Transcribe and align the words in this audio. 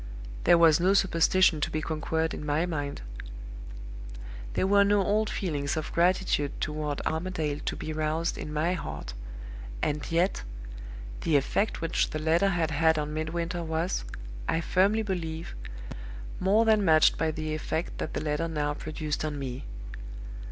There 0.45 0.57
was 0.57 0.79
no 0.79 0.95
superstition 0.95 1.61
to 1.61 1.69
be 1.69 1.79
conquered 1.79 2.33
in 2.33 2.43
my 2.43 2.65
mind; 2.65 3.03
there 4.53 4.65
were 4.65 4.83
no 4.83 5.03
old 5.05 5.29
feelings 5.29 5.77
of 5.77 5.91
gratitude 5.93 6.59
toward 6.59 7.01
Armadale 7.05 7.59
to 7.65 7.75
be 7.75 7.93
roused 7.93 8.35
in 8.35 8.51
my 8.51 8.73
heart; 8.73 9.13
and 9.79 10.11
yet, 10.11 10.41
the 11.21 11.37
effect 11.37 11.81
which 11.81 12.09
the 12.09 12.17
letter 12.17 12.49
had 12.49 12.71
had 12.71 12.97
on 12.97 13.13
Midwinter 13.13 13.63
was, 13.63 14.03
I 14.49 14.59
firmly 14.59 15.03
believe, 15.03 15.53
more 16.39 16.65
than 16.65 16.83
matched 16.83 17.15
by 17.19 17.29
the 17.29 17.53
effect 17.53 17.99
that 17.99 18.15
the 18.15 18.21
letter 18.21 18.47
now 18.47 18.73
produced 18.73 19.23
on 19.23 19.37
me. 19.37 19.65